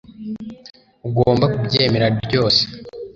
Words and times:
ugomba 1.07 1.45
kubyemera 1.53 2.05
ryose 2.25 2.61